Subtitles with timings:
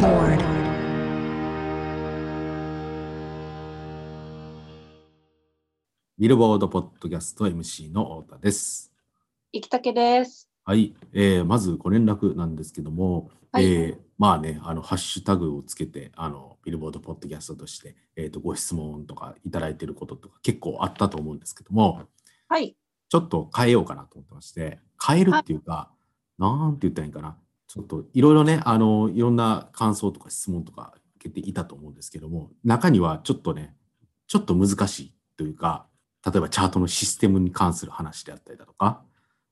[0.00, 0.40] aboard.
[6.18, 8.92] ビルボードポッドキャスト MC の太田です。
[9.52, 10.48] 生竹です。
[10.64, 22.02] はい、えーまずご連絡なんですけども、はいえーまあね、あのハッシュタグをつけて、あのビルボードポッドキャストとして、えーとご質問とかいただいていることとか結構あったと思うんですけども、
[22.48, 22.76] はい。
[23.08, 25.90] ちょっと変えようかなと思ってまして、変えるっていうか、
[26.38, 27.36] なんて言ったらいいかな、
[27.72, 33.76] ちょっといろいろね、あのいろんな感想とか質問とか受けていたと思うんですけども、中にはちょっとね、
[34.26, 35.86] ちょっと難しいというか、
[36.26, 39.04] 例えばチャートのシステムに関する話であったりだとか、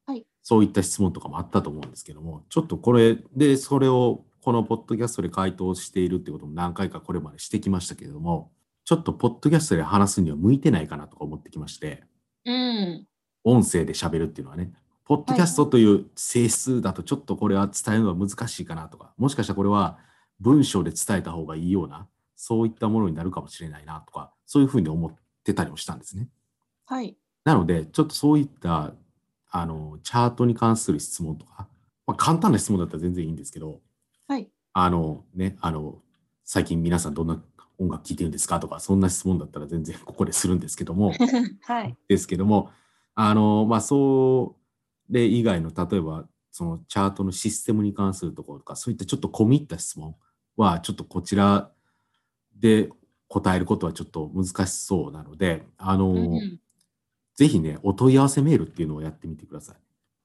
[0.05, 8.51] はいそういった質問とかもあったと思うんですけども、ちょっとこれで、それをこのポッドキャストで回答しているってことも何回かこれまでしてきましたけれども、
[8.85, 12.03] ちょっとポッドキャストで話すには向いてないかなとか思ってきまして、
[12.47, 13.07] うん。
[13.45, 14.73] 音声で喋るっていうのはね、
[15.09, 19.99] ポッドキャストという性質だとちょっとこれは伝えるのは難しいかなとか、もしかしたらこれは
[20.39, 22.07] 文章で伝えた方がいいような、
[22.37, 25.11] そういったものになるかもしれないなとか、そういうふうに思っ
[25.45, 26.29] てたりもしたんですね。
[26.85, 27.17] はい。
[27.43, 28.93] なので、ちょっとそういった
[29.51, 31.69] あのチャートに関する質問とか、
[32.07, 33.81] まあ、簡単な質問だったら全然いいんですけど、
[34.27, 34.47] はい。
[34.75, 36.03] あのね、あの、
[36.45, 37.43] 最近皆さんどんな
[37.79, 41.15] 音楽聴いてるんですかとか、そんな質問だったら全然ここでするんですけども、
[41.65, 41.97] はい。
[42.09, 42.73] ですけども、
[43.15, 44.58] あの、まあ、そ
[45.11, 50.17] れ以外の、例えば、そのチャートのシステムに関するところとか、そういったちょっと込み入った質問
[50.57, 51.71] は、ちょっとこちら
[52.57, 52.89] で
[53.29, 56.61] 答えることはちょっと難しそうなので、あの、うん
[57.35, 59.77] ぜひね、お問い合わせメールっていうのをやってみてください。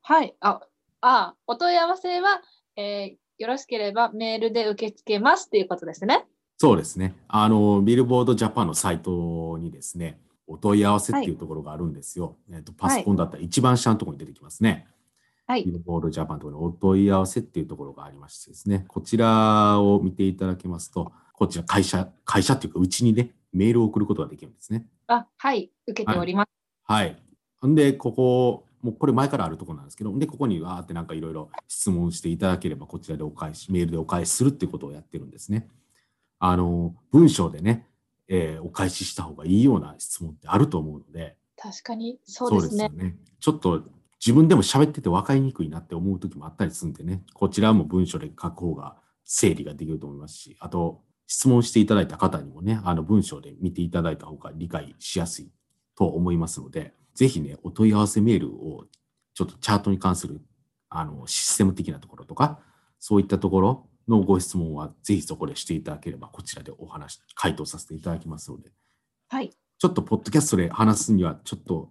[0.02, 0.36] はい。
[0.40, 0.62] あ、
[1.02, 2.42] あ、お問い合わせは、
[2.76, 6.26] えーよろしければメールで受け付けますっていうことですね。
[6.58, 7.16] そうですね。
[7.28, 12.38] あの、ビルボードジャパンのサイトにですね、お問い合わせっていうところがあるんですよ。
[12.52, 14.88] えっと、パソコンだったら一番下のところに出てきますね。
[15.46, 15.72] はいビ。
[15.72, 24.86] ルボードジャパンのところにお問い合わせっていうところがありましてですね、こちらを見ていただけますと、こちら会社、会社っていうか、うちにね、メールを送ることができるんですね。
[25.08, 25.72] あ、はい。
[25.88, 26.50] 受けております。
[26.84, 27.18] はい。
[27.68, 35.68] んで、ここ、もうこれ前からあるところなんですけど、で、ここにわーってなんかいろいろ質問していただければ、こちらでお返し、メールでお返しするっていうことをやってるんですね。
[36.40, 37.88] あの、文章でね、
[38.28, 42.86] えーお返しした方がいいような質問ってあると思うので、確かに、そうですね。
[42.86, 43.16] よね。
[43.40, 43.84] ちょっと
[44.20, 48.96] 自分でも喋ってて分かりにくいなって思う時もあったりするんでね、こちらも文章で書く方が
[49.26, 55.52] 整理ができると思いますし、あと質問していただいた方にもね、あの文章で見ていただいた方が理解しやすい
[55.96, 58.86] と思いますので、ぜひね、お問い合わせメールを
[59.34, 60.42] ちょっとチャートに関する
[60.90, 62.60] あのシステム的なところとか、
[63.00, 68.72] そういったところのご質問はぜひそこでしていただければ、こちらでお話、回答させていただきますので、
[69.30, 69.50] はい。
[69.78, 71.90] ちょっとポッドキャストで話すにはちょっと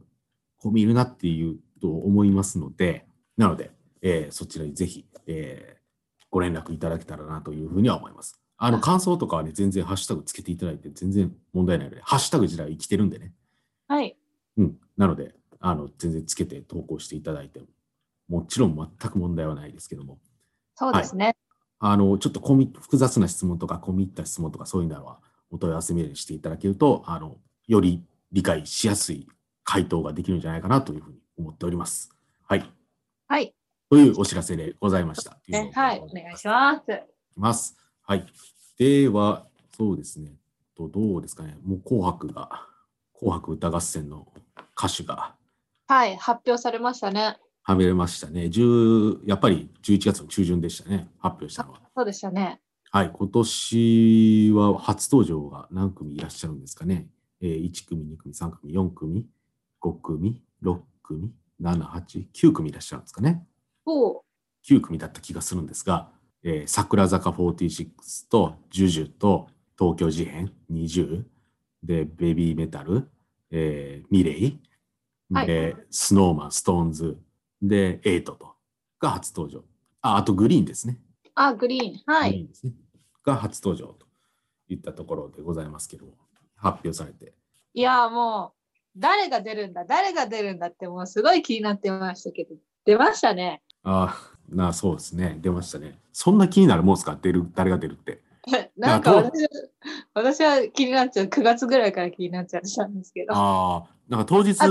[0.63, 3.07] 込み入るなっていうと思いますので、
[3.37, 3.71] なので、
[4.03, 5.83] えーそちらにぜひ、えー
[6.31, 8.41] ご連絡いただけたらなというふうには思います。
[8.57, 13.35] あの、あ感想とかはね、全然ハッシュタグつけていただいて全然問題ないので、ハッシュタグ自体は生きてるんでね。
[13.87, 14.17] はい。
[14.57, 14.79] うん。
[14.97, 17.67] なので、あの、全然つけて投稿していただいても、
[18.29, 20.19] もちろん全く問題はないですけども、
[20.75, 21.37] そうですね。
[21.85, 25.19] あの、ちょっと込み複雑な質問とか、込み入った質問とか、そういうのは、
[25.51, 29.27] お問い合わせメールにしていただけると、あの、より理解しやすい
[29.65, 32.11] 回答ができるんじゃないかなというふうに思っております。
[32.47, 32.73] はい。
[33.27, 33.53] はい。
[33.91, 35.41] というお知らせでございました。
[35.49, 35.99] ねはい。
[35.99, 37.03] お願いします。
[37.35, 37.77] ます。
[38.03, 38.27] はい。
[38.79, 40.37] では、そうですね。
[40.77, 41.59] とどうですかね。
[41.65, 42.69] もう紅白が、
[43.13, 44.29] 紅白歌合戦の
[44.79, 45.35] 歌手が
[45.89, 46.17] はい。
[46.17, 47.39] 発表されましたね。
[47.63, 48.45] はめれましたね。
[48.45, 51.09] 10やっぱり11月の中旬でしたね。
[51.19, 51.81] 発表したのは。
[51.95, 52.61] そうでしたね。
[52.91, 57.09] はい、今年は初登場が何組いらっしゃるんですかね。
[57.41, 59.27] えー1組、2組、3組、4組、
[59.81, 63.47] 5組、6組、7、8、9組いらっしゃるんですかね。
[63.87, 64.23] お
[64.69, 66.11] 9組だった気がするんですが、
[66.43, 67.89] えー桜坂46
[68.29, 69.49] と JUJU と
[69.79, 71.25] 東京事変20
[71.83, 73.09] でベビーメタル、
[73.51, 74.61] えーミレイ
[75.33, 77.19] はいで、スノーマン、ストーンズ
[77.63, 78.55] でエイトと
[78.99, 79.65] が初登場。
[80.03, 80.99] あ、あとグリーンですね。
[81.35, 82.03] あ、グリーン。
[82.07, 82.49] はい。
[82.65, 82.73] ね。
[83.25, 84.07] が初登場と
[84.69, 86.13] いったところでございますけども、
[86.57, 87.35] 発表されて。
[87.75, 93.63] いや、もう、誰が出るんだ、誰が出るんだって、もうすごい気になってましたけど、出ましたね。
[93.85, 95.39] ああ、なそうですね。
[95.41, 95.99] 出ましたね。
[96.13, 97.17] そんな気になるもんですか？
[97.21, 98.21] 出る、誰が出るって。
[98.77, 99.49] なんか私は
[100.15, 103.35] 私は気になっちゃう、9月ぐらいから気になっちゃったんですけど。
[103.35, 104.69] ああ、なんか当日が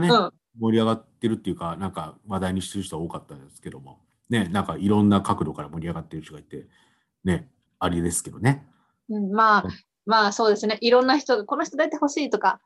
[0.00, 3.98] ね、うん、盛り上がってるっていうか、なんか話題にしてる人は多かったですけども、
[4.30, 6.66] ね、なんかいろんな角度から盛り上がってる人がいて、
[7.24, 8.66] ね、ありですけどね。
[9.08, 9.70] うん、まあうん、
[10.06, 10.78] まあそうですね。
[10.80, 12.60] いろんな人が、この人出てほしいとか、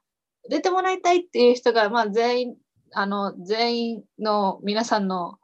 [0.48, 2.56] 出てもらいたいっていう人が、まあ全員、
[2.92, 5.38] あの、全員の皆さんの、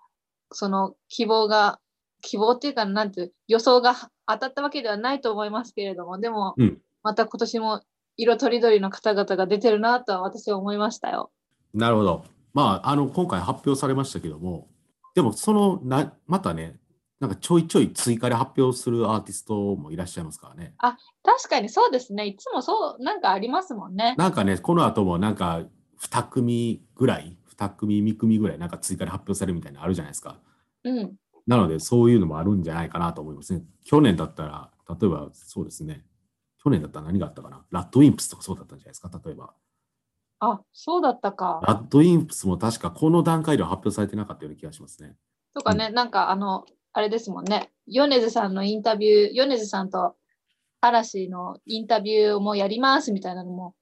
[0.53, 1.81] その希望が
[2.21, 3.95] 希望っていうか、なんていう予想が
[4.27, 7.83] 当たったわけではないと思いますけれども、でも、うんまた今年も
[8.17, 11.31] 色とりどりの方々が出てるなとは私は思いましたよ。
[11.75, 12.25] なるほど。
[12.53, 14.69] まあ、あの、今回発表されましたけども、
[15.15, 16.79] でも、その、な、またね、
[17.21, 20.75] なんかちょいちょい追加で発表するアーティストもいらっしゃいますからね。
[21.23, 22.27] 確かにそうですね。
[22.27, 24.17] いつもそう、なんかありますもんね。
[24.19, 25.63] なんかね、この後もなんか
[26.01, 30.41] 2組ぐらい、2組、3組ぐらいなんか追加で発表されるみたいなのあるじゃないですか。
[30.83, 31.15] うん。
[31.47, 33.63] なので、そういうのもあるんじゃないかなと思いますね。
[33.85, 36.05] 去年だったら、例えばそうですね。
[36.63, 39.55] 去年だったら何があったかなラッドウィンプスとかそうだったんじゃないですか、例えば。
[40.45, 41.61] あ、そうだったか。
[41.63, 45.15] ラッドウィンプスも確かこの段階では発表されてなかったような気がしますね。
[45.55, 47.71] とかね、なんかあの、あれですもんね。
[47.87, 50.17] 米津さんのインタビュー、米津さんと
[50.81, 53.77] 嵐のインタビューもやりますみたいなのも、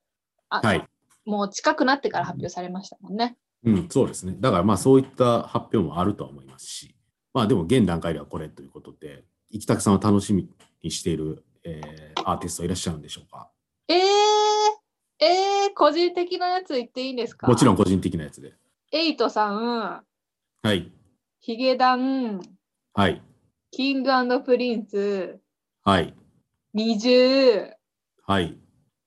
[0.51, 0.87] あはい。
[1.25, 3.39] もう近くなってから発表されましたもんね。
[3.65, 4.37] うん、そうですね。
[4.39, 6.95] だからまあそういった発表もあるとは思いますし、
[7.33, 10.47] まあでも現段階ではこれということで、生田さんを楽しみ
[10.83, 13.51] にしている、えーアーティストいらっしゃるんでしょうか？
[13.89, 13.99] えー、
[15.21, 17.47] えー、個人的なやつ言っていいんですか？
[17.47, 18.55] もちろん個人的なやつで。
[18.93, 20.05] エイトさん、
[20.63, 20.91] はい。
[21.41, 22.41] ヒゲダン、
[22.95, 23.23] はい。
[23.71, 25.39] King & Prince、
[25.85, 26.15] はい。
[26.75, 27.71] 二重、
[28.27, 28.59] はい。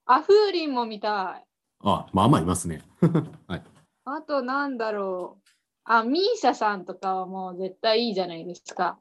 [0.06, 1.46] アフーリンも見たい。
[1.84, 2.82] あ、まあまあいますね。
[3.48, 3.64] はい。
[4.06, 5.50] あとなんだろう。
[5.86, 9.00] あ、ミーシャさんとかはもう絶対いいじゃないですか。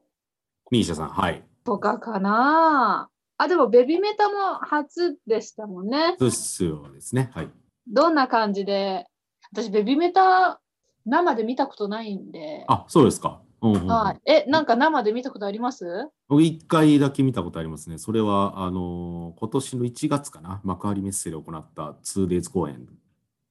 [0.70, 1.44] ミーシャさん、はい。
[1.64, 3.08] とかかな
[3.42, 6.14] あ、でもベビメタも初でしたもんね。
[6.18, 7.30] そうですよですね。
[7.34, 7.50] はい。
[7.88, 9.06] どんな感じで、
[9.52, 10.60] 私ベビメタ
[11.04, 12.64] 生で見たことないんで。
[12.68, 13.40] あ、そうですか。
[13.60, 14.20] うんうんうんはい。
[14.30, 16.08] え、なんか生で見たことあります？
[16.28, 17.98] 僕一回だけ見たことありますね。
[17.98, 22.86] それは、あのー今年の1月かな、幕張メッセで行った 2days 公演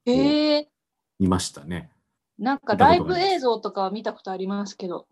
[0.06, 0.70] へえ
[1.20, 1.92] 見ましたね。
[2.40, 5.08] なんかライブ映像とかは見たことありますけど、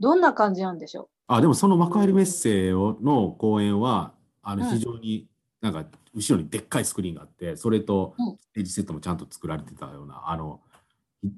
[0.00, 5.28] どんな感じなんでしょあ、でもその幕張メッセをの公演は、あのうん非常に
[5.60, 10.60] なんか後ろにでっかいスクリーンがあって、それとうんステージセットもちゃんと作られてたような、あの、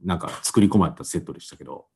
[0.03, 1.87] なんか作り込まれたセットでしたけど、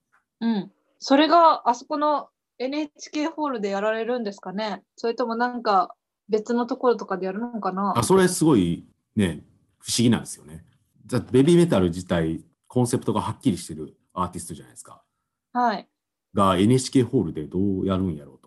[0.40, 0.72] ううん。
[0.98, 2.28] それがあそこの
[2.58, 4.82] NHK ホールでやられるんですかね？
[4.96, 5.94] それともなんか
[6.28, 7.94] 別のところとかでやるのかな？
[7.96, 8.84] あそれすごい
[9.16, 9.42] ね、
[9.78, 10.64] 不思議なんですよね。
[11.06, 15.02] だってベビーメタル自体、コンセプトがはっきりしてるアーティストじゃないですか。
[15.54, 15.88] はい。
[16.34, 18.37] が NHK ホールでどうやるんやろう。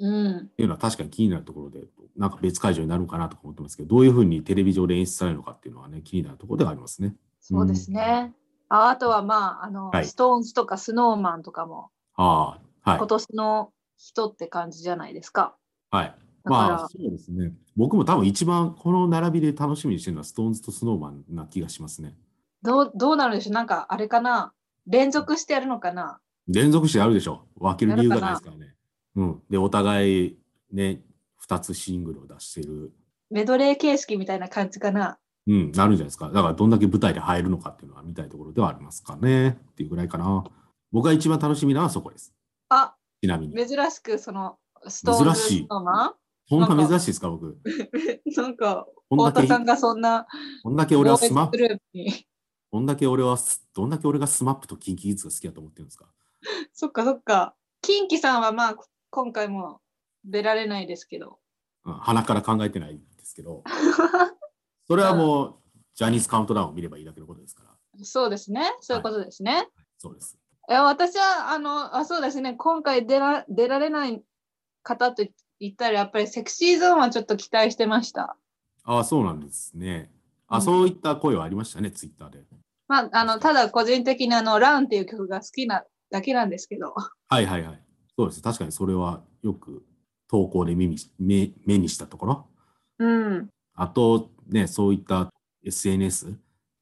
[0.00, 0.38] うん。
[0.38, 1.84] っていうのは確かに気になるところで、
[2.16, 7.14] なんか別会場になるのかなとか思ってますけど、どういうふうにテレビ上で演出されるのかっていうのはね、気になるところではありますね。
[7.40, 8.34] そうですね。
[8.68, 13.06] ああとはまあ、あの、はい SixTONES とか Snow Man とかもああ、はい今。
[13.06, 15.56] 年の人って感じじゃないですか。
[15.90, 16.14] はい。
[16.44, 17.52] まあ、そうですね。
[17.76, 22.14] 僕も多分一番この並びで楽しみにしてるのは、 SixTONES と Snow Man な気がしますね。
[22.62, 24.52] どうどうなるでしょうなんかあれかな
[24.86, 27.46] 連続してやるのかな連続してあるでしょ。
[27.58, 28.74] 分ける理由がないですからね。
[29.20, 29.42] うん。
[29.50, 30.38] で、お互い
[30.72, 31.02] ね、
[31.46, 32.92] 2つシングルを出してる。
[33.30, 36.28] メドレー形式みたいな感じかなうん、なるんじゃないですか。
[36.30, 39.50] だからどんだけ舞台で入るのかっていうのは見たいところではありますかね。
[39.50, 40.44] っていうぐらいかな。
[40.92, 42.32] 僕が一番楽しみなのはそこです。
[42.68, 43.54] あ、ちなみに。
[43.54, 44.58] 珍しくその
[44.88, 46.14] ストーンーマ
[46.48, 47.46] そんななんか珍しいですか、僕？
[47.46, 47.56] ン
[48.36, 50.26] なんか、太田さんがそんな
[50.62, 51.58] こんだけ俺はスマップ？
[52.70, 56.06] こんだけ俺はス、どんだけ俺がスマップとキンキキッズが好きだと思ってるんですか？
[56.74, 57.54] そっかそっか。
[57.82, 58.76] キンキさんはまあ
[59.10, 59.80] 今回も
[60.24, 61.38] 出られないですけど。
[61.84, 63.64] うん、鼻から考えてないですけど、
[64.86, 65.54] それはもう、
[65.94, 68.04] ジャニーズカウントダウンを見ればいいだけのことですから。
[68.04, 68.72] そうですね。
[68.80, 69.68] そういうことですね。
[69.98, 70.38] そうです。
[70.68, 74.22] いや私はあのあそうですね今回出ら出られない
[74.84, 75.26] 方と
[75.58, 78.36] 言ったらやっぱりセクシーゾーンはちょっと期待してました。
[78.84, 80.10] ああ、そうなんですね。
[80.46, 82.44] あ、うんそういった声はありましたね、ツイッターで。
[82.88, 86.94] まあ、あのただ個人的にあのランっていう曲が好きなだけなんですけど。
[87.28, 87.82] はいはいはい。
[88.20, 88.42] そうです。
[88.42, 89.82] 確かにそれはよく
[90.28, 92.46] 投稿で耳し目目にしたところ。
[92.98, 93.48] うん。
[93.74, 95.32] あとね、そういった
[95.64, 96.34] SNS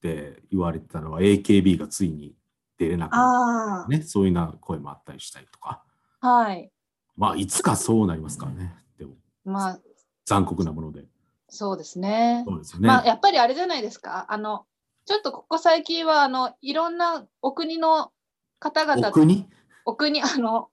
[0.02, 2.34] で言われてたのは AKB がついに
[2.76, 4.02] 出れなくなあった、ね。
[4.02, 5.84] そういうな声もあったりしたりとか。
[6.20, 6.72] あ、はい。
[7.16, 8.74] まあ、いつかそうなりますからね。
[8.98, 9.14] でも、
[9.44, 9.80] まあ
[10.26, 11.04] 残酷なもので。
[11.48, 12.42] そうですね。
[12.48, 12.88] そうですよね。
[12.88, 14.26] まあやっぱりあれじゃないですか。
[14.28, 14.66] あの
[15.06, 18.10] ちょっとここ最近はあのいろんなお国の
[18.58, 19.48] 方々お国？
[19.84, 20.68] お国あの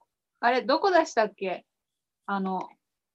[0.46, 1.66] あれどこでしたっけ？
[2.26, 2.68] あの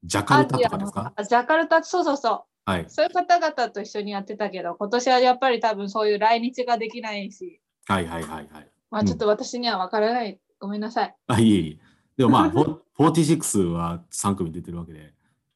[0.03, 1.13] ジャカルタとかですか？
[1.17, 2.69] のジャカルタそうそうそう。
[2.69, 2.85] はい。
[2.89, 8.63] そういう方々と一緒にやってたけど、今年はやっぱり多分そういう来日ができないし、はいはいはいはい。
[8.63, 10.37] うんまあちょっと私には分からない。
[10.59, 11.15] ごめんなさい。
[11.27, 11.85] あ、いえいえ。
[12.17, 15.13] でもまあ、 フォ46は3組出てるわけで、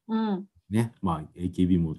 [0.08, 0.48] うん。
[0.70, 1.94] ね、まあ、AKB も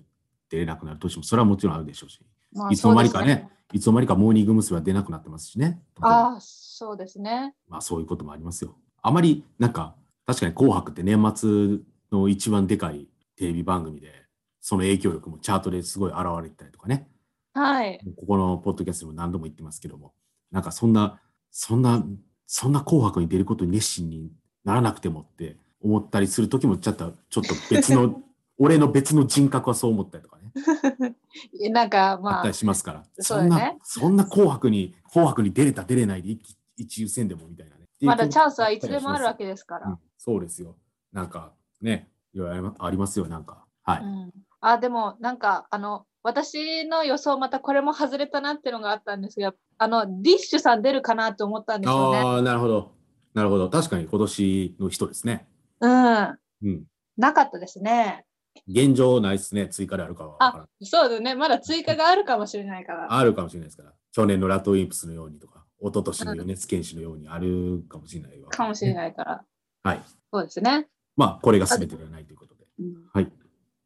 [0.49, 2.19] 出れなくなる年も、それはもちろんあるでしょうし、
[2.53, 4.75] まあいつの間にかそうですね、いつの間にかモーニング娘。
[4.77, 5.79] は出なくなってますしね。
[6.01, 7.53] ああ、そうですね。
[7.69, 8.75] まあ、そういうこともありますよ。
[9.07, 9.95] あまり、なんか、
[10.25, 11.79] 確かに紅白って年末
[12.11, 14.11] の一番でかいテレビ番組で、
[14.59, 17.07] その影響力もチャートですごい現れてたりとかね。
[17.53, 18.01] はい。
[18.17, 20.13] ここのポッドキャストでも何度も言ってますけども、
[20.51, 21.21] なんかそんな、
[21.51, 22.03] そんな、
[22.47, 24.29] そんな紅白に出ることに熱心に
[24.65, 28.21] ならなくてもって思ったりする時もちょっと、ちょっと別の、
[28.59, 31.15] 俺の別の人格はそう思ったりとかね、
[31.71, 37.76] なんかあまあったり、しますから、そねそんな、そんな紅白に、紅白に出れた出れないで一一優先でもみたいなね。
[38.01, 39.99] まだチャンスはいつでもあるわけですからうん。
[40.17, 40.75] そうですよ。
[41.11, 43.65] なんかね、いろいろありますよ、なんか。
[43.83, 44.01] はい。
[44.03, 52.17] うん、あでもなんかあの私の予想またこれも外れたなっていうのがあったんですがあのディッシュさん出るかなと思ったんですよね。
[52.17, 52.91] ああ、なるほど。
[53.33, 53.69] なるほど。
[53.69, 55.47] 確かに今年の人ですね。
[55.79, 56.83] うん、うん。
[57.17, 58.25] なかったですね。
[58.67, 59.67] 現状ないですね。
[59.67, 60.67] 追加であるかは分からん。
[60.81, 63.13] そうだねまだ追加があるかもしれないから。
[63.13, 63.93] あるかもしれないですから。
[64.11, 68.93] 去年のラトウィンプスのようにとか、一昨年の米津玄師のようにあるかもしれないわけかもしれい。
[68.93, 69.45] ないから。
[69.83, 70.01] はい。
[70.33, 70.87] そうですね。
[71.15, 72.65] まあ、これが全てではないということで。
[72.79, 73.31] うんはい。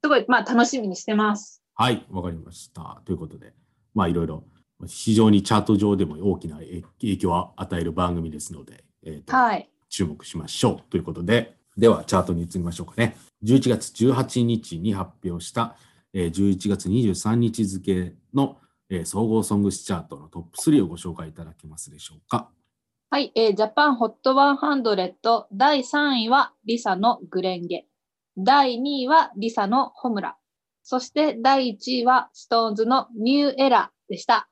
[0.04, 1.62] すごいまあ楽しみにしてます。
[1.76, 3.02] はい、わかりました。
[3.06, 3.54] ということで、
[3.94, 4.44] まあ、いろいろ、
[4.88, 9.70] 非常にチャート上でも大きな影影響を与える番組ですので、えーとはい。
[9.90, 13.18] 注目しましょうということで、ではチャートに移りましょうかね。
[13.44, 15.76] 11月18日に発表した、
[16.14, 18.58] えー11月23日付の、
[18.92, 22.52] えー総合ソングスチャートのトップ3をご紹介いただけますでしょうか。
[23.10, 27.86] はい、えージャパンホット100第3位はリサのグレンゲ。
[28.38, 30.36] 第2位はリサのホムラ。
[30.84, 34.50] そして第1位は SixTONES の NEW ERA でした。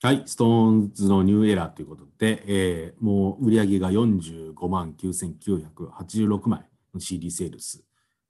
[0.00, 7.82] はい、 SixTONES の NEW ERA ということで、えーもう売り上げが45万9986枚の CD セールス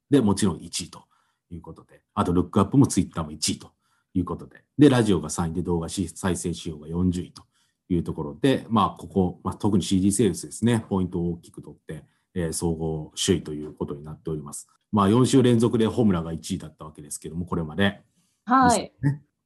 [0.09, 1.03] で、もちろん1位と
[1.51, 3.76] いうことで、あとルックアップもツイッターも1位と
[4.13, 7.43] いうことで、で、ラジオが3位で動画し再生仕様が40位と
[7.89, 14.67] いうところで、まあ、ここ、まあ、特に CD セールスですね、ポイントを大きく取って、えー総合首位ということになっております。
[14.91, 18.01] まあ、4週連続でホムラが1位だったわけですけども、これまで。
[18.45, 18.93] はい。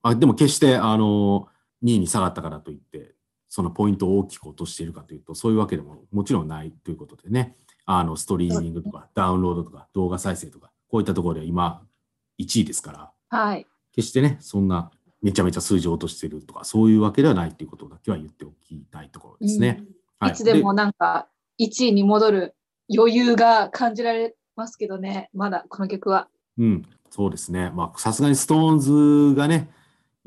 [0.03, 1.47] あでも決してあの
[1.83, 3.15] 2位に下がったからといって、
[3.49, 11.81] そのポイントを大きく落としているかというと、そういうわけでももちろんないということでね、あのストリーミングとかダウンロードとか動画再生とか、こういったところでは今
[12.39, 13.67] 1位ですから、はい。
[13.93, 19.77] 決してね、そんなめちゃめちゃ数字を落としているとか、そういうわけではないということだけは言っておきたいところですね。
[19.79, 21.27] うんいつでもなんか
[21.59, 22.55] 1位に戻る
[22.95, 26.27] 余裕が感じられますけどね、まだこの曲は。
[26.57, 27.71] うん、そうですね。
[27.71, 28.79] まあ、さすがにストーン
[29.31, 29.69] ズがね、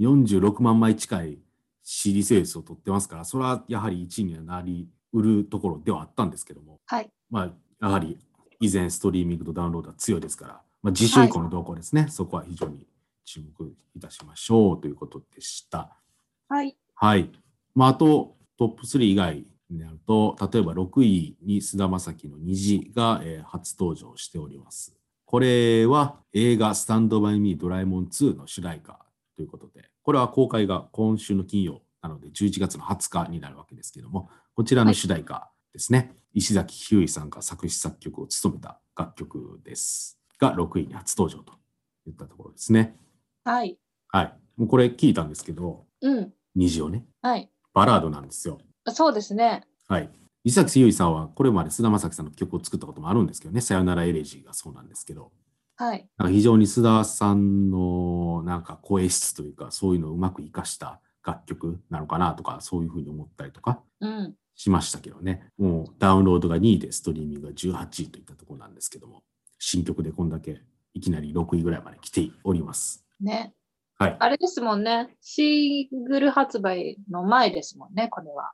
[0.00, 1.38] 46万枚近い
[1.82, 7.10] CD セールスを取ってますから、それはやはり1位にはなりうるところではあったんですけども、はい。
[7.30, 8.18] まあ、やはり
[8.60, 12.84] 以前ストリーミングとダウンロードは強いですから、まあ、次週以降の動向ですね、そこは非常に
[13.24, 15.96] 注目いたしましょうということでした。
[16.48, 16.76] はい。
[16.94, 17.30] はい。
[17.74, 24.96] まあ、あと、トップ3以外になると、例えば6位に菅田将暉の虹が、えー初登場しております。
[25.24, 29.04] これは映画スタンドバイミードラえもん2の主題歌
[29.34, 36.14] ということで、これは公開が今週の金曜なので11月の20日になるわけですけども、こちらの主題歌ですね。
[36.34, 40.20] 石崎ひゅーいさんが作詞作曲を務めた楽曲です。
[40.38, 41.54] が6位に初登場と
[42.06, 42.96] いったところですね。
[43.44, 43.78] はい。
[44.08, 44.32] はい。
[44.56, 46.32] もうこれ聞いたんですけど、うん。
[46.54, 47.50] 虹をね、はい。
[47.74, 48.58] バラードなんですよ。
[48.88, 49.62] そうですね。
[49.88, 50.10] はい。
[50.44, 55.32] 伊崎ゆいさんはこれまで菅田将暉さんの曲を作ったこともあるんですけどね、さよならエレジーがそうなんですけど、
[55.76, 56.08] はい。
[56.16, 64.34] なんか非常に須田さんのなんか声質というか、そういうのをうまく活かした楽曲なのかなとか、そういうふうに思ったりとかうん。
[64.54, 69.22] しましたけどね、もうダウンロードが2位でストリーミングが18位といったところなんですけども、
[69.58, 70.60] 新曲でこんだけ
[70.92, 73.03] いきなり6位ぐらいまで来ております。
[73.20, 73.54] ね。
[73.98, 74.16] はい。
[74.18, 75.16] あれですもんね。
[75.20, 78.52] シングル発売の前ですもんね、これは。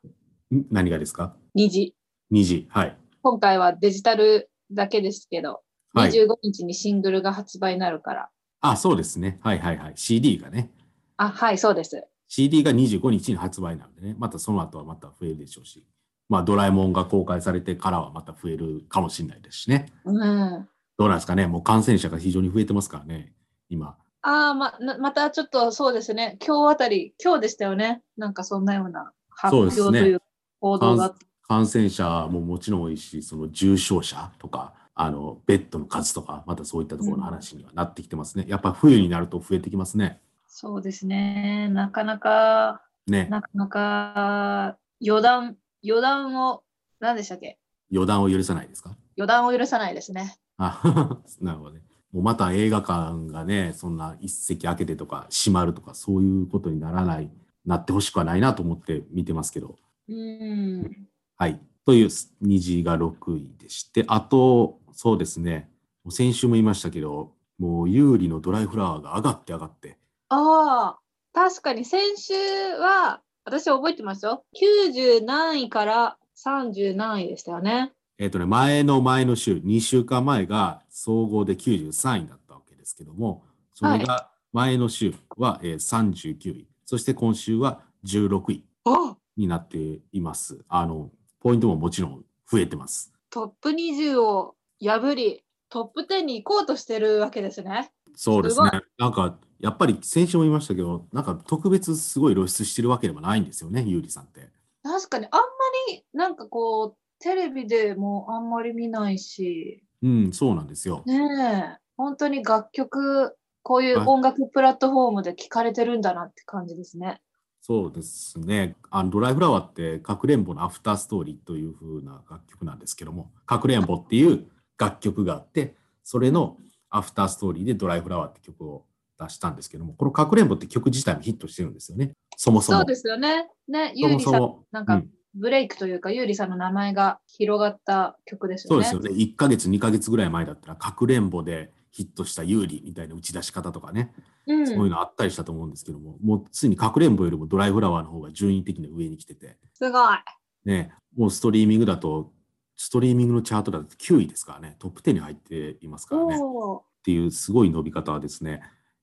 [0.55, 0.67] ん？
[0.71, 1.35] 何がですか？
[1.55, 1.95] 虹。
[2.33, 2.67] ?2 時。
[2.71, 2.97] はい。
[3.23, 5.63] 今回はデジタルだけですけど、
[5.95, 6.11] はい。
[6.11, 8.29] 25日にシングルが発売になるから。
[8.61, 9.39] あ、そうですね。
[9.43, 9.93] はいはいはい。
[9.97, 10.71] CD がね。
[11.17, 12.07] あ、はい、そうです。
[12.29, 15.85] CD が25日に発売なのでね、またその後はまた増えるでしょうし、
[16.29, 19.87] まあドラえもんが公開されてからはまた増えるかもしれないですしね。
[20.05, 20.69] うん。
[20.97, 23.33] どうなんですかね、もう感染者が非常に増えてますからね、
[23.69, 23.97] 今。
[24.23, 26.37] ああ、ま、なまたちょっとそうですね。
[26.47, 28.03] 今日あたり、今日でしたよね。
[28.17, 30.23] なんかそんなような発表という
[30.61, 31.15] 報道が。
[31.49, 38.45] 感染者ももちろん多いし、その重症者とか、あのベッドの数とか、またそういったところの話にはなってきてますね。
[38.47, 40.21] やっぱ冬になると増えてきますね。
[40.47, 41.69] そうですね。
[41.73, 46.63] なかなか、ね、なかなか予断、予断を、
[47.01, 47.59] 何でしたっけ？
[47.91, 48.95] 予断を許さないですか？
[49.17, 50.37] 予断を許さないですね。
[50.59, 50.81] あ
[51.41, 51.81] なるほどね。
[52.13, 57.31] もうまた映画館がね、そんな一席開けてとか閉まるとか、そういうことにならない、
[57.65, 59.77] なってほしくはないなと思って見てますけど。
[60.09, 61.09] うん。
[61.37, 61.61] はい。
[61.87, 62.09] という
[62.41, 65.71] 虹が6位でして、あと、そうですね、
[66.09, 69.99] 先週も言いましたけど、もう有利のドライフラワーが上がって上がって、
[70.29, 70.99] ああ、
[71.33, 74.45] 確かに先週は、私覚えてますよ。
[74.61, 77.93] 90何位から30何位でしたよね。
[78.21, 90.59] えっ、とね、前の前の週、2週間前が総合で93位だったわけですけども、それが前の週は、えー39位、そして今週は16位あになっています。
[90.69, 91.11] あの、
[91.41, 93.11] ポイントももちろん増えてます。
[93.31, 97.91] トップ20を破り、トップ10に行こうとしてるわけですね。
[98.17, 99.05] そうですねすご。
[99.07, 104.51] なんか、やっぱり先週も言いましたけど、なんか特別すごい露出してるわけでもないんですよね、ゆうりさんって。
[104.83, 105.47] 確かに、あんま
[105.89, 111.03] りなんかこう、テレビでもあんまり見ないし、うん、そうなんですよ。
[111.07, 117.21] ねえ、本当に楽曲、こういうはい音楽プラットフォームで聴かれてるんだなって感じですね。
[117.61, 118.75] そうですね。
[118.91, 124.47] あのドライフラワーって、かくれんぼのアフターストーリーという風な楽曲なんですけども、かくれんぼっていう
[124.79, 126.57] 楽曲があって、それの
[126.89, 128.87] アフターストーリーでドライフラワーって曲を
[129.19, 132.13] 出したんですけども、このかくれんぼって曲自体もヒットしてるんですよね。
[132.39, 132.79] そもそも。
[132.79, 133.51] そうですよね。
[133.69, 134.57] ね、そゆうりさん。
[134.73, 138.85] なんかうんブレイクというか、ゆうりさんの名前が広がった曲ですよね。
[138.85, 139.23] そうですよね。
[139.23, 144.13] 1ヶ月、2ヶ月ぐらい前だったら、かくれんぼでヒットした有利みたいな打ち出し方とかね、
[144.47, 150.19] うんそういうのあったりしたと思うんですけども、もうついにかくれんぼよりもドライフラワーの方が順位的に上に来てて、すごい。
[150.65, 152.33] ね、もうストリーミングだと、
[152.77, 156.37] ストリーミングのチャートだと9位ですからね、トップ10に入っていますからね。
[156.37, 158.63] っていうすごい伸び方はですね、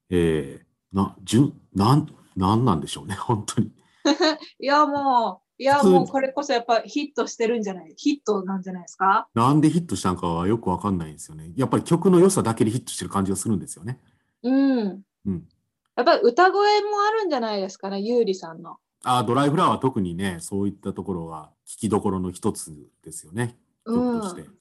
[0.10, 3.72] えー、な、じゅなん、なんなんでしょうね、本当に。
[4.60, 9.28] いや、もう、いや、もうこれこそやっぱヒットしてるんじゃないヒットなんじゃないですか？
[9.34, 11.52] なんでヒットしたのかはよくわかんないんですよね。
[11.56, 14.00] やっぱり曲の良さだけでヒットしてる感じがするんですよね。
[14.44, 15.02] うん。
[15.26, 15.48] うん。
[15.96, 18.78] やっぱり歌声もあるんじゃないですかね、ゆうりさんの。
[19.04, 24.42] あードライフラワーは特にね、そういったところが聞きどころの一つですよね、うん曲として。
[24.42, 24.58] うん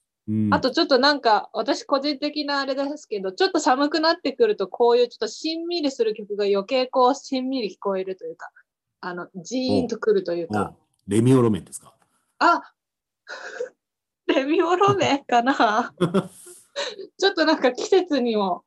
[0.50, 8.50] あとちょっとなんか、私個人的なあれですけど、ちょっと寒くなってくると、こういうちょっとしんみりする曲が余計こう、しんみり聞こえるというか、
[9.00, 11.94] あの、ジーンとくるというか、おレミオロメンですか？
[12.38, 12.62] あ
[14.26, 15.94] レミオロメンかな
[17.18, 18.64] ちょっとなんか季節にも、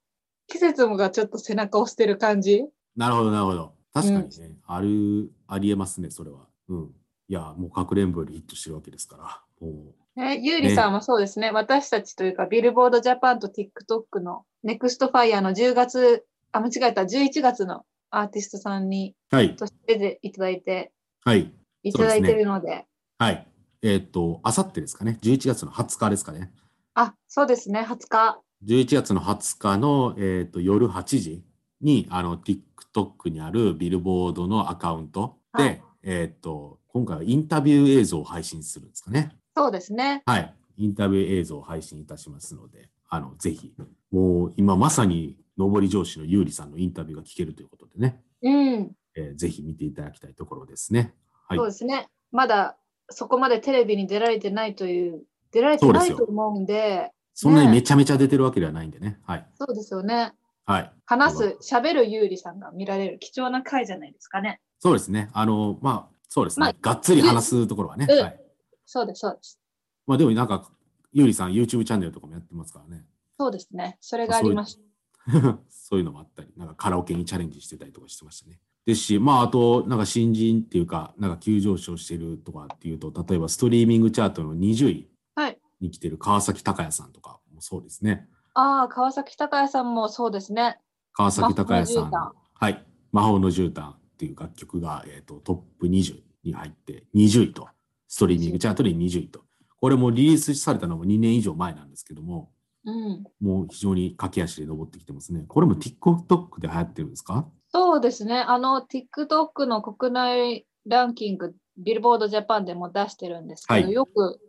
[0.47, 3.73] 季節もがちょっと背中を押してる感じなるほど、なるほど。
[3.93, 6.47] 確かにね、ある、ありえますね、それは。
[6.69, 6.95] うん。
[7.27, 9.43] いや、もうかくれんぼよりヒットしてるわけですから。
[9.59, 19.35] もね、優里さんはそうですね私たちというか、ビルボードジャパンと TikTok の NEXT FIRE の10月、あ、間違えた、11月のアーティストさんにう。
[19.35, 20.91] はい、としていただいて、
[21.23, 22.85] はい、いただいてるので、
[23.17, 23.47] はい。
[23.81, 26.51] えーっと、あさってですかね、11月の20日ですかね。
[26.93, 28.41] あ、そうですね、20日。
[28.65, 31.43] 11月の20日の、えーっと夜8時
[31.81, 39.31] に、あの、TikTok にあるビルボードのアカウントで、はいえーっと、今回はインタビュー映像を配信するんですかね。
[39.55, 40.23] そうですね。
[40.25, 40.53] はい。
[40.77, 43.73] インタビュー映像を配信いたしますので、あの、ぜひ、
[44.11, 51.13] もう今まさに上り上司のゆうりさんのインタビューが聞けるということでね、うん、えーぜひ見ていただきたいところですね。
[51.49, 51.67] はいそう。
[51.67, 52.07] ですね。
[52.31, 52.77] まだ
[53.09, 59.19] そこまでテレビに出られてないという、出られてないと思うんで、そんなにめちゃめちゃ出てるわけではないんでね。
[59.25, 59.47] はい。
[59.55, 60.33] そうですよね。
[60.65, 60.91] はい。
[61.05, 64.61] 話す、喋るゆうりさんが見られる貴重な回じゃないですかね。
[64.79, 65.29] そうですね。
[65.33, 66.65] あの、まあ、そうですね。
[66.65, 68.05] まあがっつり話すところはね。
[68.09, 68.39] うんはい。
[68.85, 69.59] そうです、そうです。
[70.05, 70.69] まあ、でもなんか、
[71.11, 73.05] ゆうりさん YouTube チャンネルとかもやってますからね。
[73.39, 73.97] そうですね。
[74.01, 74.81] それがありました。
[75.69, 78.59] そういうのもあったり、なんかカラオケにチャレンジしてたりとかしてましたね。
[78.89, 88.27] ですし、まあ、あと、なんか新人っていうか、なんか急上昇してるとかっていうと、例えばストリーミングチャートの20位はいに来てる川崎隆也さんとかもそうですね。
[88.55, 90.79] ああ、川崎隆也さんもそうですね。
[91.13, 97.67] 川崎隆也さんはい、魔法の絨毯っていう楽曲が、えー、とトップ20に入って20位と、
[98.07, 99.41] ストリーミングチャートで20位と。
[99.79, 102.51] これもリリースされたのも2年以上前なんですけども、
[102.85, 103.23] うん。
[103.39, 105.45] もう非常に駆け足で登ってきてますね。
[105.47, 107.47] これも TikTok で流行ってるんですか？
[107.71, 108.39] そうですね。
[108.39, 114.39] あの、TikTok の国内ランキング、ビルボードジャパンでも出してるんですけど、はいよく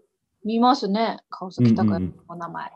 [0.45, 1.19] 見ますね。
[1.29, 2.73] 川崎隆也のお名前。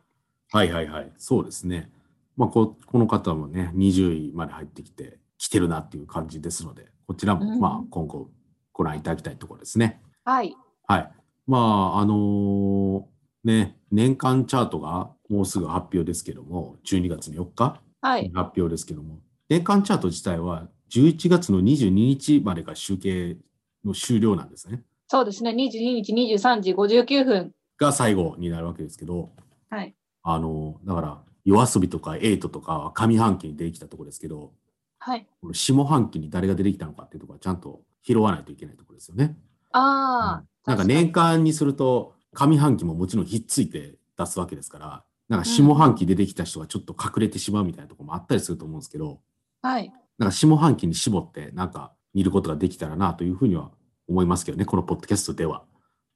[0.53, 1.13] はいはいはい。
[1.17, 1.91] そうですね。
[2.37, 8.31] まあこ、この方もね、20位まで入ってきて、来てるなっていう感じですので、こちらも、うんまあ、今後
[8.73, 10.01] ご覧いただきたいところですね。
[10.25, 10.55] はい。
[10.87, 11.11] はい。
[11.47, 13.05] まあ、あのー
[13.45, 18.31] ね、年間チャートがもうすぐ発表ですけども、12月の4日はい。
[18.35, 23.37] 発表ですけども、年間チャート自体は11月の22日までが集計
[23.85, 24.83] の終了なんですね。
[25.09, 25.51] そうですね。
[25.51, 27.53] 22日23時59分。
[27.79, 29.33] が最後になるわけですけど、
[29.69, 29.95] はい。
[30.23, 34.53] あのーだから、夜遊びとかエイトとかは上半期に出てきたところですけど、
[34.99, 35.27] はい。
[35.43, 39.37] この下半期に誰が出てきたのかっていうところはちゃんと拾わないといけないところですよね。
[39.73, 49.21] ああ、なんか年間にすると上半期ももちろんひっついて出すわけですから、なんか下半期出てきた人がちょっと隠れてしまうみたいなところもあったりすると思うんですけど、
[49.65, 49.93] はい。
[50.19, 53.71] なんか下半期に絞ってなんか見ることができたらなというふうには
[54.07, 55.65] 思いますけどね、このポッドキャストでは。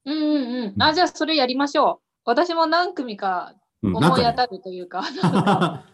[0.04, 0.24] うんうん
[0.66, 0.82] うん。
[0.82, 2.06] あ、じゃあそれやりましょう。
[2.26, 5.84] 私も何組かうん、思い当たるというか、なんか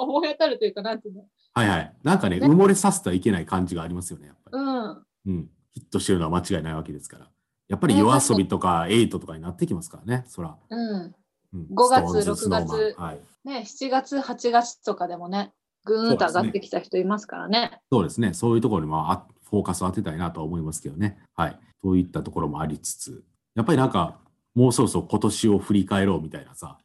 [0.00, 1.24] 思い当たるというか、なんていうの。
[1.54, 1.92] はいはい。
[2.02, 4.58] なんかね、ね埋もれさせてはいけない感じがありますよね、やっぱり。
[4.58, 5.36] うん。
[5.36, 5.50] うん。
[5.72, 7.28] ヒットしてるのは間違いないわけですから。
[7.68, 10.56] やっぱり夜遊びとかエイトとかになってきますからね、そら。
[10.68, 11.14] うん。
[11.54, 13.20] うん、5月ストーンズ6月はい。
[13.44, 15.52] ね、7月、8月とかでもね、
[15.84, 17.80] ぐーんと上がってきた人いますからね。
[17.90, 18.34] そうですね。
[18.34, 21.18] そういうところにもあフォーカスを当てたいなとは思いますけどね。
[21.34, 21.58] はい。
[21.82, 24.18] そういったところもありつつ、やっぱりなんか、
[24.54, 26.78] もうそろそろ今年を振り返ろうみたいなさ、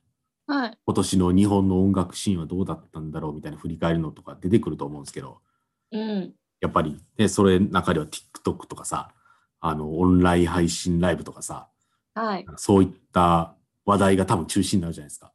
[0.47, 0.77] はい。
[0.85, 5.39] 今年の日本の音楽シーンはどうだったんだろうみたいな振り返るのとか出てくると思うんですけど、
[5.91, 6.33] うん。
[6.59, 9.11] やっぱり、ね、それの中では TikTok とかさ、
[9.59, 11.69] あの、オンライン配信ライブとかさ、
[12.15, 12.45] はい。
[12.55, 13.55] そういった
[13.85, 15.31] 話題が多分中心になるじゃないですか。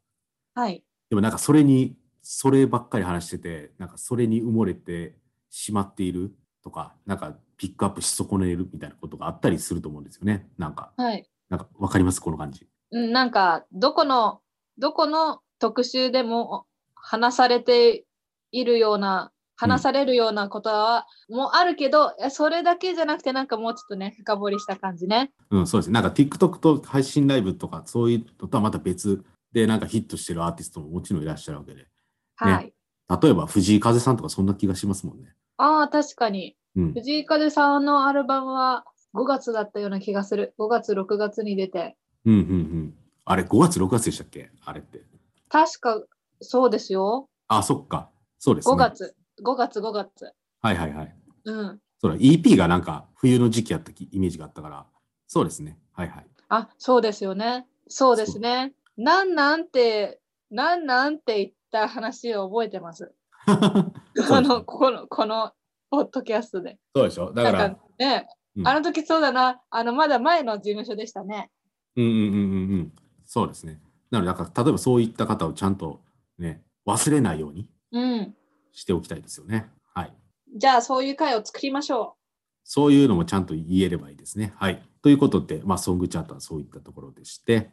[0.55, 0.83] はい。
[1.09, 5.17] でもなんかそれに、そればっかり話してて、なんかそれに埋もれて
[5.51, 6.33] しまっている
[6.63, 10.49] とか、なんかピックアップし損ねるみたいなことがあったりすると思うんですよね。
[10.57, 11.29] なんか、はい。
[11.51, 12.21] なんかわかります？
[12.21, 12.67] この感じ。
[12.93, 14.41] うんなんか、どこの、
[14.79, 18.05] どこの特集でも話されて
[18.53, 25.33] いるような、話されるようなことは、もうあるけど、えそれだけじゃなくて、なんかもうちょっとね、深掘りした感じね。
[25.51, 25.93] うん、そうですね。
[25.93, 31.87] なんか TikTok と配信ライブとか、そういうのとはまた別で、なんかヒットしてるアーティストももちろんいらっしゃるわけで。
[32.37, 32.75] はい。
[33.23, 35.35] 例えば藤井風さんとかそんな気がしますもんね。
[35.59, 36.57] ああ、確かに。
[36.77, 36.93] うん。
[36.95, 40.55] 藤井風さんのアルバムは5月だったような気がする。
[40.59, 41.97] 5月、6月に出て。
[42.25, 42.95] うん、うん、うん。
[43.25, 44.51] あれ、5月、6月でしたっけ？
[44.65, 45.03] あれって。
[45.49, 46.03] 確か、
[46.41, 47.29] そうですよ。
[47.49, 48.11] あ、そっか。
[48.39, 48.75] そうですね。
[48.75, 48.77] 5。
[48.77, 49.15] 月、
[49.45, 50.33] 5月、5月。
[50.63, 51.17] はいはいはい。
[51.45, 51.81] うん。
[52.01, 54.87] そうだ、EP がなんか冬の時期やったきイメージがあったから、
[55.29, 55.79] そうですね。
[55.93, 56.27] はいはい。
[56.49, 57.67] あ、そうですよね。
[57.89, 58.73] そうですね。
[58.97, 63.13] なんなんて、なんなんて言った話を覚えてます。
[63.49, 65.53] そうあの、この、この、
[65.91, 66.79] ポッドキャストで。
[66.95, 67.33] そうでしょ？
[67.33, 71.51] だから、ね、うんあの時そうだな、あの、まだ前の事務所でしたね。
[71.97, 72.37] うんうんうんうんう
[72.83, 72.93] ん。
[73.25, 73.81] そうですね。
[74.11, 76.01] なので、だから例えばそういった方をちゃんと
[76.39, 78.37] ね、忘れないようにうん。
[78.73, 79.71] しておきたいですよね。
[79.95, 80.13] はい。
[80.55, 82.17] じゃあ、そういう会を作りましょ
[82.65, 84.53] そういうのもちゃんと言えればいいですね。
[84.57, 84.83] はい。
[85.03, 87.71] ということで、まあ、ソングチャートはそういったところでして、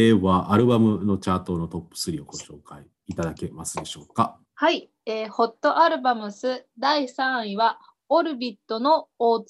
[0.00, 4.38] では、アルバムのチャートのトップ3をご紹介いただけますでしょうか？
[4.40, 4.44] う。
[4.54, 4.90] はい。
[5.04, 9.44] えーホットアルバムス第3位は、オルビットの O2。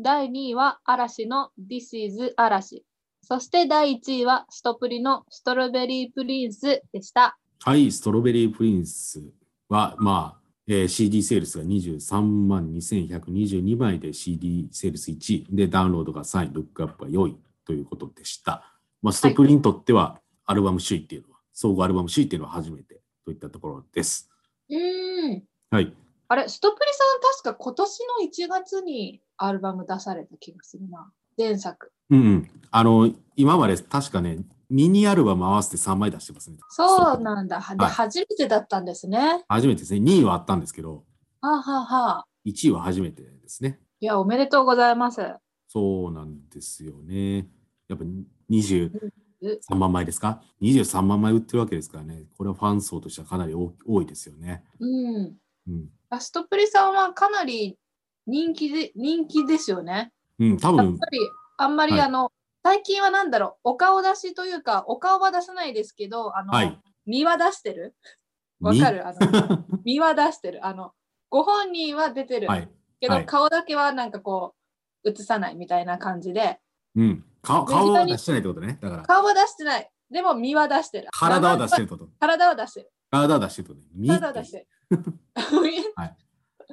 [0.00, 2.84] 第2位は、嵐の This is 嵐。
[3.22, 7.38] そして第1位は、ストプリの Strawberry Prince でした。
[7.60, 9.22] はい、 Strawberry Prince
[9.68, 18.71] は、まあ、えー CD セールスが23万2122枚で CD セールス1位でダウンロードが3位、ルックアップが4位ということでした。
[19.02, 24.30] まあ、ストプリにとってはアルバム首位っていうのは、総合アルバム首位っていうのは初めてといったところです。
[24.70, 25.42] うーん。
[25.70, 25.92] はい。
[26.28, 28.00] あれ、ストプリさん確か今年
[28.44, 31.12] の1月にアルバム出された気がするな。
[31.36, 31.92] 前作。
[32.10, 32.50] うんうん。
[32.70, 34.38] あの、今まで確かね、
[34.70, 36.56] ミニアルバム合わせて3枚出してますね。
[36.70, 37.58] そうなんだ。
[37.58, 39.44] で、はい初めてだったんですね。
[39.48, 40.00] 初めてですね。
[40.00, 41.04] 2位はあったんですけど、
[41.40, 43.78] はあ、はあはあ、1位は初めてですね。
[44.00, 45.20] いや、おめでとうございます。
[45.68, 47.48] そうなんですよね。
[47.88, 48.04] やっぱ
[48.52, 52.24] 23う万枚ですか ?23 万枚売ってるわけですからね。
[52.36, 54.62] これはファン層としてはかなり多多いですよね。
[54.78, 55.36] うん。
[55.68, 55.88] うん。
[56.10, 57.78] あストプリさんはかなり
[58.26, 60.12] 人気で、人気ですよね。
[60.38, 61.18] うん、多分やっぱ、り、
[61.56, 66.80] あんまりはいあの、最近はなんだろう、お顔出しというか、お顔は出さないですけど、あの、はい。
[67.06, 67.96] 身は出してる？
[68.60, 69.06] わみかる？
[69.06, 69.18] あの、
[69.84, 70.64] 身は出してる。
[70.64, 70.92] あの、
[71.30, 72.48] ご本人は出てる。
[72.48, 72.68] はい。
[73.00, 74.54] けど、はい顔だけはなんかこ
[75.04, 76.60] う、映さないみたいな感じで、
[76.94, 77.24] うん。
[77.42, 78.78] 顔顔は出してないってことね。
[78.80, 79.90] だから、顔は出してない。
[80.10, 81.08] でも身は出してる。
[81.12, 82.08] 体は出してるってこと。
[82.20, 82.90] 体は出してる。
[83.10, 84.08] 体は出してるってことね。
[84.08, 84.66] 身体は出してる。
[85.96, 86.16] はい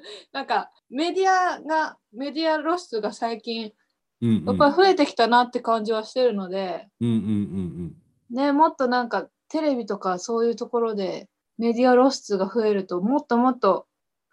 [0.31, 3.71] なんかメディアが、メディア露出が最近、
[4.21, 4.45] うんうん。
[4.45, 7.95] やっぱり増えてきたなって感じはしてるので、うんうんうん
[8.31, 11.27] ね、もっとなんかテレビとかそういうところで
[11.57, 13.87] メディア露出が増えると、もっともっと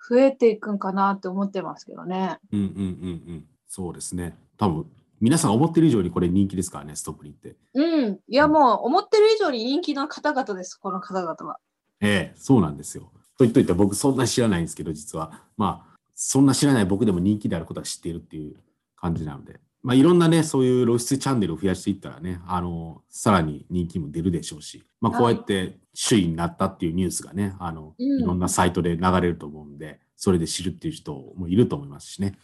[0.09, 2.39] 増えていくんかなって思ってますけどね。
[2.53, 2.61] うん。
[2.61, 3.47] うんうんうんうん。
[3.67, 4.37] そうですね。
[4.57, 7.57] 多分、皆さん思ってる以上にこれ人気ですからね、ストップリって。
[7.75, 8.19] うん。
[8.29, 11.59] いやもう思ってる以上に人気の方々です、この方々は。
[12.01, 13.11] ええ、そうなんですよ。
[13.39, 15.43] と言っといて僕そんな知らないんですけど、実は。
[15.57, 18.57] まあ、そんな知らない僕でも人気であることは知っているっていう
[18.97, 32.37] 感じなので、まあいろんなね、そういう露出チャンネルを増やしていったらね、あの、さらに人気も出るでしょうし、まあこうやって首位になったっていうニュースがね、あの、うんいろんなサイトで流れると思うんで、それで知るっていう人もいると思いますしね。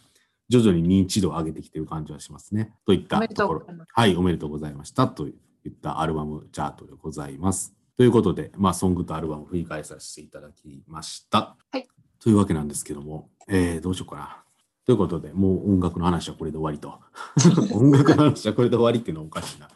[0.49, 2.73] 徐々に認知度を上げてきてる感じはしますね。
[2.85, 3.67] といったとところ。
[3.93, 5.33] はい、おめでとうございましたとい
[5.69, 7.73] ったアルバムチャートでございます。
[7.95, 11.55] ということで、まあ、ソングとアルバムを振り返させていただきました。
[11.71, 11.87] はい。
[12.19, 14.43] というわけなんですけども、えー、どうしようかな。
[14.85, 16.99] ということで、もう音楽の話はこれで終わりと。
[17.73, 19.69] 音楽の話はこれで終わりっていうのはおかしいな。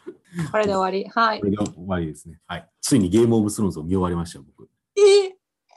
[0.50, 1.08] これで終わり。
[1.08, 1.46] はいこ。
[1.46, 2.40] れで終わりですね。
[2.46, 2.68] はい。
[2.80, 4.68] ついにゲームオブスローンズを見終わりましたよ、僕。
[4.96, 5.28] え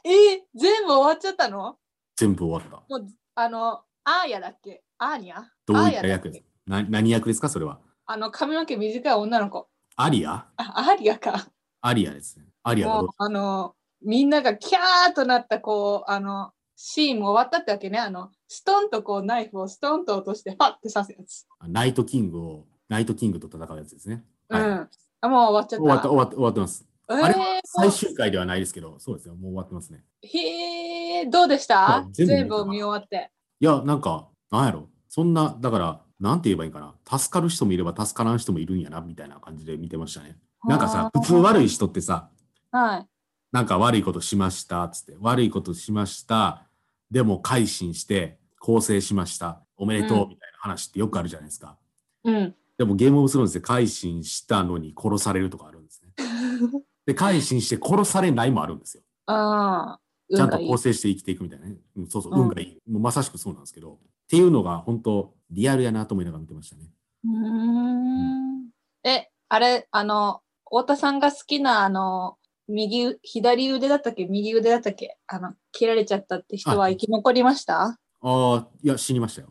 [0.04, 1.78] え全部終わっちゃったの？
[2.16, 2.76] 全部終わった。
[2.88, 4.82] もう、あの、アーヤだっけ？
[4.98, 5.42] アーニャ？
[5.66, 6.44] どういった役です？
[6.66, 7.78] な何役ですか、それは。
[8.06, 9.68] あの、髪の毛短い女の子。
[9.96, 10.46] アリア？
[10.56, 11.48] あ、アーリアか。
[11.80, 12.46] アリアですね。
[12.62, 17.98] アリアもう、あの、みんながキャーとなった、こう、あの、シーンも終わったってわけね。
[17.98, 21.46] あの、ストンとこう、ナイフをストンと落として、パッて刺すやつ。
[21.68, 24.24] ナイトキングを、ナイトキングと戦うやつですね。
[24.48, 24.88] はいうん。
[25.20, 25.78] あ、もう終わっちゃった。
[25.78, 26.84] 終わった、終わった、終わってます。
[27.10, 30.04] えあれ最終回ではないですけど、そうですよ、もう終わってますね。
[30.22, 32.06] へえ、どうでした？
[32.12, 33.30] 全部見終わって。
[33.62, 40.36] いや、なんか、なんやろ、そんな、だから、なんて言えばいいかな、助かる人もいれば助からん人もいるんやな、みたいな感じで見てましたね。
[40.64, 42.28] なんかさ、普通悪い人ってさ、
[42.72, 43.06] はい。
[43.52, 46.66] なんか悪いことしました、つって、悪いことしました、
[47.12, 51.78] でも改心して、更生しました、おめでとう、うんみたいな話ってよくあるじゃないですか。
[52.24, 52.56] うん。
[52.78, 56.10] でもゲームオブスローンズで改心したのに殺されるとかあるんですね。
[57.06, 59.04] で、改心して殺されないもあるんですよ。
[59.26, 60.00] ああ。
[60.30, 61.76] ちゃんと構成して生きていくみたいなね。
[61.96, 62.78] うん、そうそう、うん運がいい。
[62.90, 63.94] もうまさしくそうなんですけど。
[63.94, 66.90] っていうのが本当リアルやなと思いながら見てましたね。
[67.24, 68.70] うーん。
[69.04, 74.24] え、あれ、あの、太田さんが好きな、あの、右う、左腕だったっけ？
[74.24, 75.18] 右腕だったっけ？
[75.26, 77.82] あの、切られちゃったって人はあ生き残りました？
[77.82, 79.48] ああ、いや、死にましたよ。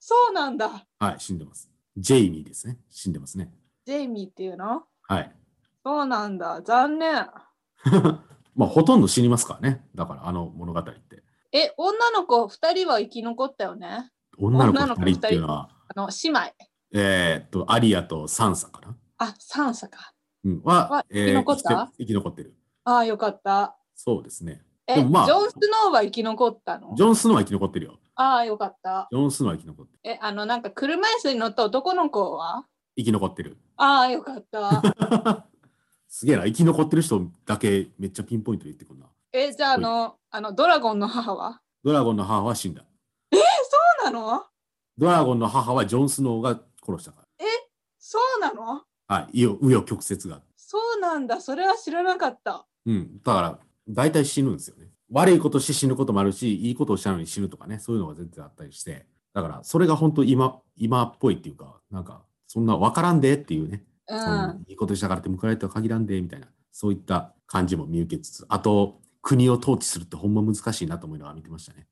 [0.00, 0.84] そうなんだ。
[0.98, 1.70] はい、死んでます。
[1.96, 2.78] ジェイミーですね。
[2.90, 3.52] 死んでますね。
[3.86, 4.82] ジェイミーっていうの？
[5.02, 5.32] はい。
[5.84, 6.62] そうなんだ。
[6.62, 7.28] 残念。
[8.54, 9.84] まあ、ほとんど死にますからね。
[9.94, 11.22] だから、あの物語って。
[11.52, 14.10] え、女の子2人は生き残ったよね？
[14.38, 16.40] 女の子女の子2人っていうのは、あの、姉妹。
[16.94, 18.96] えーっと、アリアとサンサかな？
[19.18, 20.12] あ、サンサか。
[20.44, 21.62] うん、はは、えー生き残った？
[21.62, 22.54] 生きて生き残ってる。
[22.84, 23.76] ああ、よかった。
[23.94, 24.62] そうですね。
[24.86, 26.94] え、まあジョン・スノーは生き残ったの？
[26.96, 27.98] ジョン・スノーは生き残ってるよ。
[28.14, 29.08] ああ、よかった。
[29.10, 29.98] ジョン・スノーは生き残ってる。
[30.04, 32.66] え、あの、なんか車椅子に乗った男の子は？
[32.96, 33.56] 生き残ってる。
[33.76, 35.46] ああ、よかった。
[36.14, 39.06] すげえな、生き残ってる人だけめっちゃピンポイントで言ってくるな。
[39.32, 41.62] え、じゃあ、あの、あの、ドラゴンの母は？
[41.82, 42.84] ドラゴンの母は死んだ。
[43.32, 43.38] そ
[44.10, 44.44] うなの？
[44.98, 47.24] ドラゴンの母はジョン・スノーが殺したか
[47.98, 48.84] そうなの？
[49.08, 49.16] ら。
[49.16, 50.42] はい、紆余曲折が。
[50.54, 51.40] そうなんだ。
[51.40, 52.66] それは知らなかった。
[52.84, 54.88] うん、だから、大体死ぬんですよね。
[55.10, 59.06] 悪いことして死ぬこともあるし、いいことをしたのに死ぬとかね、そういうのが全然あったりして。
[59.32, 63.82] だから、それが本当今、今っぽいっていうか、なんか、そんな分からんでっていうね、
[64.16, 64.20] う。
[64.20, 71.86] そんないいことしたからって報われるとは限らんで、みたいな、そういった感じも見受けつつ、あと、国を統治するってほんま難しいなと思いながら見てましたね。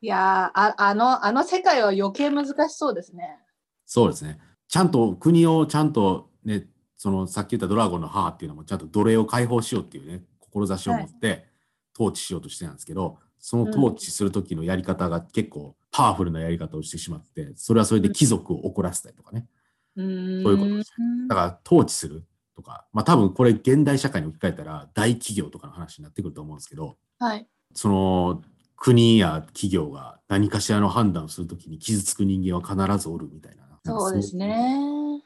[0.00, 3.38] いやーあ、あの、あの世界は余計難しそうですね。
[3.84, 4.40] そうですね。
[4.68, 6.66] ちゃんと国をちゃんとね、
[6.96, 11.46] そのさっき言ったドラゴンの母っていうのもちゃんと奴隷を解放しようっていうね、志を持って
[11.94, 19.40] 統治しようとしてたんですけど、その統治する時のやり方が結構パワフルなやり方をしてしまって、それはそれで貴族を怒らせたりとかね。
[19.40, 19.61] うーん。
[19.96, 20.90] そういうことです
[21.28, 22.24] だから統治する
[22.54, 27.46] とか、まあ多分これ現代社会に置き換えたら大企業とかの話になってくると思うんですけど、はい。
[27.74, 28.42] その
[28.76, 33.62] 国や企業が何かしらの判断をするときに傷つく人間は必ずおるみたいな。
[33.84, 34.76] そうですね。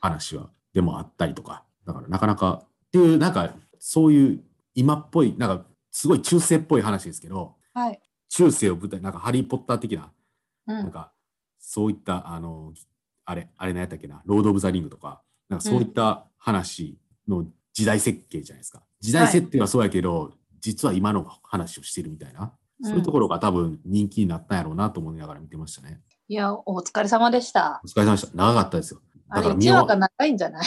[0.00, 8.00] 話はでもあったりとか、だからなかなかっていう、なんかそういう今っぽい、なんかすごい中世っぽい話ですけど、はい。
[8.28, 10.12] 中世を舞台、なんかハリー・ポッター的な、
[10.66, 10.76] うん。
[10.76, 11.12] なんか
[11.58, 12.72] そういった、あの、
[13.26, 16.96] あれ、あれ何やったっけな、ロード・オブ・ザ・リングとか、なんかそういった話
[17.28, 18.82] の時代設計じゃないですか。
[19.00, 26.00] 時代設定はそうやけど、実は今の話をしてるみたいな、そういうところが多分人気になったんやろうなと思いながら見てましたね。
[26.28, 27.80] いや、お疲れ様でした。
[27.84, 28.36] お疲れ様でした。
[28.36, 29.00] 長かったですよ。
[29.30, 30.66] 1だから見終わ話が長いんじゃない？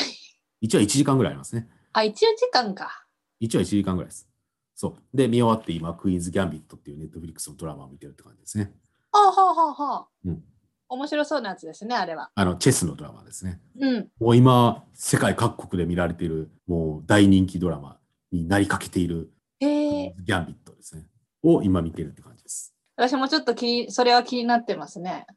[0.61, 1.69] 一話1時間ぐらいありますね。
[1.93, 3.05] あ、1時間か。
[3.39, 4.29] 一話1時間ぐらいです。
[4.75, 5.17] そう。
[5.17, 8.73] で、見終わって今、クイーンズ・ギャンビットっていうネットフリックスのドラマを見てるって感じですね。
[9.11, 10.07] あはあはあはあ。
[10.25, 10.43] うん
[10.89, 12.32] 面白そうなやつですね、あれは。
[12.34, 13.62] あの、チェスのドラマですね。
[13.80, 14.08] うん。
[14.19, 17.97] もう今、世界各国で見られている、もう大人気ドラマ
[18.32, 19.32] になりかけている。
[19.60, 21.06] ギャンビットですね。
[21.43, 22.73] を今見てるって感じです。
[22.95, 25.28] 私もちょっと気、それは気になってますね。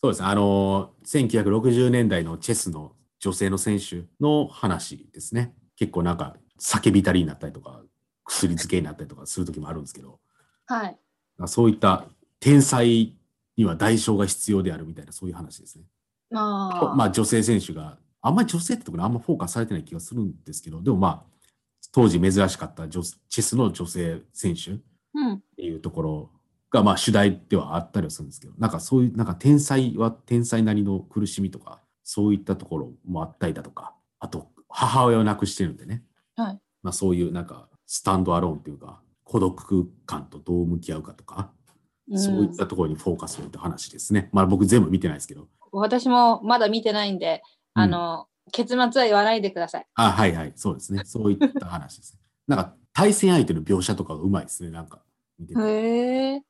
[0.00, 0.28] そうですね。
[0.28, 5.54] あの、1960年代のチェスの女性の選手の話ですね。
[5.76, 7.82] 結構なんか、叫びたりになったりとか、
[8.24, 10.20] 薬漬けになったりとかする時もあるんですけど、
[10.66, 10.98] はい。
[11.46, 12.04] そういった
[12.38, 13.16] 天才
[13.56, 15.84] には代償が必要であるみたいな、そういう話ですね。
[16.34, 16.94] ああ。
[16.94, 21.34] まあ女性選手が、あんまり女性ってところにあんまフォーカスされてない気がするんですけど、でもまあ、
[21.92, 24.74] 当時珍しかった女チェスの女性選手っ
[25.14, 25.40] うん。
[25.56, 26.30] ていうところ
[26.70, 36.02] がまあ主題ではあったりはするんですけど、なんかそういう、なんか天才は天才なりの苦しみとか、そういったところもあったりだとか、あと母親を亡くしてるんでね、
[36.36, 36.60] はい。
[36.82, 41.50] まあそういうなんかスタンドアローンっていうか、孤独感とどう向き合うかとか、
[42.16, 44.28] そういったところにフォーカスを置いた話ですね。
[44.32, 45.48] まあ僕全部見てないですけど。
[45.72, 47.42] 私もまだ見てないんで、
[47.74, 49.86] うんあの、結末は言わないでください。
[49.94, 51.02] あ、はいはい、そうですね。
[51.04, 52.18] そういった話です。
[52.46, 54.70] なんか対戦相手の描写とかがうまいですね。
[54.70, 55.02] なんか
[55.38, 55.60] 見てて。
[55.60, 56.42] へえ。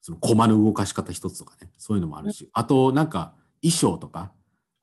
[0.00, 4.32] その駒の動かし方一つとかね、そういうのもあるし、あとなんか衣装とか、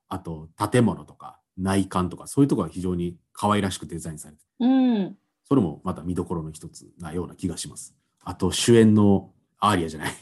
[0.08, 5.16] あと建物とか内観とか、そういうところが非常に可愛らしくデザインされて、うん。
[5.44, 7.94] それもまた見どころの一つなような気がします。
[8.24, 10.12] あと主演のアーリアじゃない、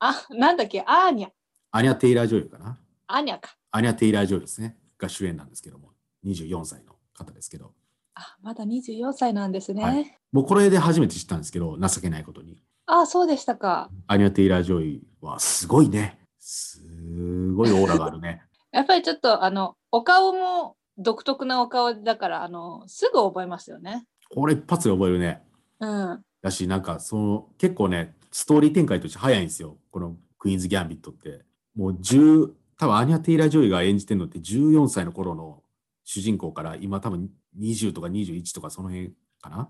[0.00, 1.30] あ、なんだっけ、アーニャ。
[1.72, 2.78] アニャ・テイラー・ジョイルかな？
[3.08, 3.56] アーニャか。
[3.70, 5.92] アニャ・テイラー・ジョイルですね、が主演なんですけども、
[6.24, 7.72] 24歳の方ですけど、
[8.14, 9.82] あ、まだ24歳なんですね。
[9.82, 12.58] はいもうこれで初めて知ったんですけど、情けないことに。
[12.86, 13.90] あ、そうでしたか。
[14.06, 16.18] アニャ・テイラー・ジョイはすごいね。
[16.38, 16.80] す
[17.52, 18.42] ごいオーラがあるね。
[18.70, 24.06] やっぱりちょっと、あの、お顔も独特なお顔だから、あの、すぐ覚えますよね。
[24.34, 25.42] これ一発で覚えるね。
[25.80, 26.24] うん。
[26.42, 29.76] だし、なんかその結構ね、ストーリー展開として早いんですよ。
[29.90, 31.44] このクイーンズ・ギャンビットって。
[31.74, 35.62] もう10、多分アニャ・テイラー・ジョイが演じてるのって14歳の頃の
[36.04, 39.68] 主人公から今多分20とか21とかその辺かな？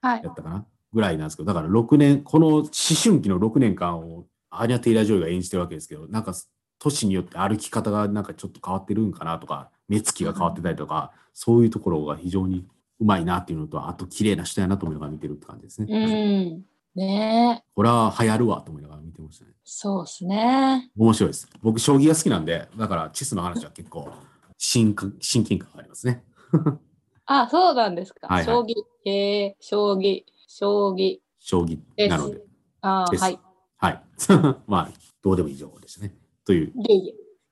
[0.00, 0.30] はいや。
[0.30, 0.66] ったかな？
[0.92, 2.64] ぐらいなんですけど、だから6年、この思
[3.02, 6.34] 春期の6年間をアニャ・テイラー・ジョイが演じてるわけですけど、なんか
[6.78, 12.66] 年によって歩き方がなんかちょっと変わってるんかなとか、目つきが変わってたりとか、そういうところが非常に
[13.00, 16.44] うまいなっていうのと、あと綺麗な人やなと思いながら見てるって感じですうね。
[16.44, 16.62] ん。
[16.94, 17.64] ねえ。
[17.74, 19.50] これは流行るわと思いながら見てましたね。
[19.64, 20.90] そうですね。
[20.96, 21.48] 面白いです。
[21.62, 24.08] 僕、将棋が好きなんで、だからチスの話は結構
[24.58, 26.22] 親近親近感がありますね。
[27.26, 28.26] あ、そうなんですか。
[28.28, 28.74] はいはい将棋。
[29.06, 30.22] へえ、将棋。
[30.46, 31.18] 将棋。
[31.40, 31.78] 将棋
[32.08, 32.40] なので。
[32.82, 33.40] あですはい。
[33.78, 34.02] はい。
[34.66, 34.90] まあ、
[35.22, 36.14] どうでもいい情報でしたね。
[36.44, 36.72] という。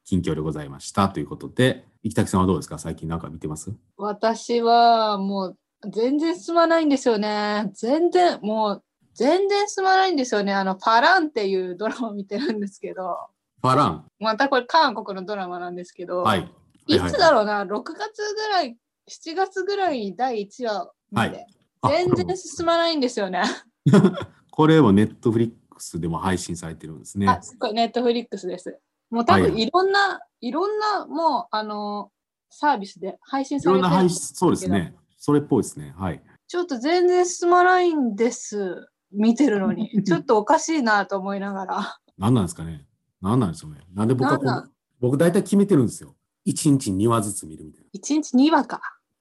[0.04, 2.78] 近況でございましたということで、生田さんはどうですか？
[2.78, 3.72] 最近なんか見てます？
[3.96, 5.58] 私はもう
[5.90, 7.70] 全然進まないんですよね。
[7.74, 10.52] 全然、もう全然進まないんですよね。
[10.52, 13.18] あの、パランっていうドラマを見てるんですけど、
[13.60, 14.04] ファラン。
[14.18, 16.50] またこれ韓国のドラマなんですけど、はい。
[16.86, 18.76] いつだろろうな、6月ぐらい、
[19.08, 21.46] 7月ぐらいに第1話見て、はい
[21.84, 23.42] 全然進まないんですよね。
[24.52, 27.28] これもネットフリックスでも配信されてるんですね。
[27.28, 28.78] あ、これネットフリックスです。
[29.10, 32.12] もう多はいはい分いろんな、いろんなもう、あの、
[32.50, 34.94] サービスで配信いされてるろんな配信、そうですね。
[35.18, 35.92] それっぽいですね。
[35.98, 36.22] はい。
[36.46, 38.88] ちょっと全然進まないんです。
[39.12, 39.90] 見てるのに。
[40.04, 41.98] ちょっとおかしいなと思いながら。
[42.18, 42.86] 何なんですかね
[43.20, 43.80] 何なんでしょうね。
[43.94, 44.70] なんで僕はこう
[45.00, 46.14] 僕大体決めてるんですよ。
[46.46, 47.88] 1日2話ずつ見るみたいな。
[47.94, 48.80] 1日2話か。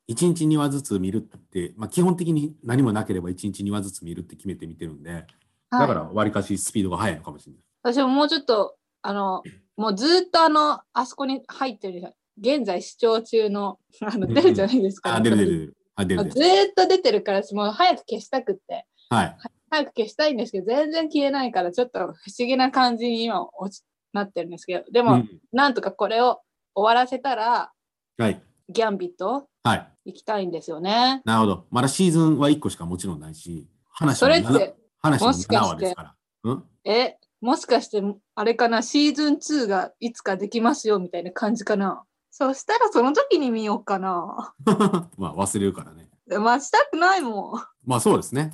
[0.10, 5.26] 1日2話ずつ見るって、まあ、基本的に何もなければ1日2話ずつ見るって決めて見てるんで、はい、
[5.72, 7.62] だからわりかしスピードが速いのかもしれない。
[7.84, 9.44] 私ももうちょっと、あの、
[9.78, 15.76] もうずっとあの、あそこに入ってる、現在視聴中の、 あのうん出るじゃないですか、あ、出る出る出る。
[15.96, 19.38] あ、出るずっと出てるから、もう早く消したくって、はい。
[19.72, 26.42] 早く消したいんですけど、全然消えないから、ちょっと不思議な感じに今落ちなってるんですけど、でも、うんなんとかこれを
[26.76, 27.72] 終わらせたら、
[28.18, 28.42] はい。
[28.70, 29.48] ギャンビット？
[29.64, 29.88] はい。
[30.06, 31.22] 行きたいんですよね。
[31.26, 31.66] なるほど。
[31.72, 36.16] まだシーズンは1個しかもちろんないし、話そも7れって、話も7もしかして話ですから。
[36.44, 36.64] うん？
[36.86, 38.04] え、もしかして、
[38.36, 42.04] あれかな、シーズン2がいつかできますよみたいな感じかな？
[42.30, 44.54] そしたらその時に見ようかな。
[45.18, 46.10] まあ忘れるからね。
[46.28, 47.62] 待ちたくないもん。
[47.86, 48.52] まあそうですね。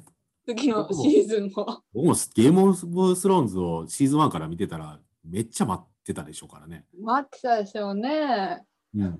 [0.48, 1.84] 次のシーズンを。
[1.94, 4.98] 僕もゲームオブスローンズをシーズン1から見てたら
[5.30, 6.86] めっちゃ待ってたでしょうからね。
[7.02, 8.64] 待ってたでしょうね。
[8.96, 9.20] うん。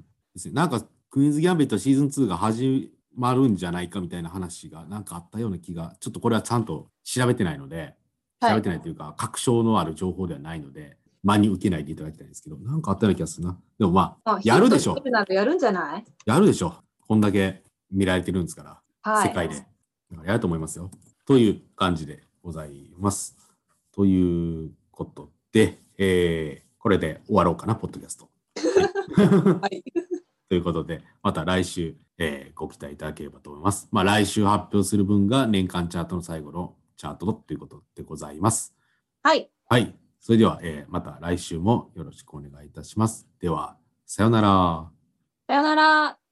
[0.54, 7.96] なんかクイーンズ・ギャンビットシーズン2が始まるんじゃないかみたいな話がなんかあったような気が、ちょっとこれはちゃんと調べてないので、
[8.40, 13.60] 調はいべてないというか、確証のある情報ではないので、真に受けないでいただきたいんですけど、なんかあったような気がするな。
[13.80, 14.96] でもまあ、あやるでしょ
[15.30, 16.06] やるんじゃない？
[16.26, 16.76] やるでしょ。
[17.08, 19.28] こんだけ見られてるんですから、はい。
[19.30, 19.56] 世界で。
[20.24, 20.92] やると思いますよ。
[21.28, 23.36] という感じでございます。
[23.94, 28.30] ということで、えーこれで終わろうかな、ポッドキャスト。
[29.60, 29.84] はい。
[30.48, 33.90] ということで、また来週、えーご期待いただければと思います。
[33.92, 38.74] まあ、来週発表する分が年間チャートの最後のチャートということでございます。
[39.22, 39.50] はい。
[39.68, 39.94] はい。
[40.22, 43.28] それでは、えーまた来週もよろしくお願いいたします。
[43.42, 43.76] では、
[44.06, 44.90] さようなら。
[45.48, 46.27] さよなら。